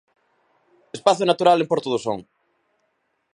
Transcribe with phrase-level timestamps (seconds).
[0.97, 2.19] Espazo natural en Porto do Son.